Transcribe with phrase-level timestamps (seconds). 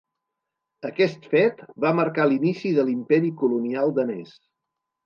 [0.89, 4.39] Aquest fet va marcar l'inici de l'imperi colonial danès.